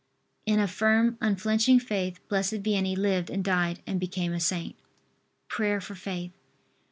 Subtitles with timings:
[0.47, 4.75] In a firm unflinching faith Blessed Vianney lived and died and became a saint.
[5.47, 6.31] PRAYER FOR FAITH.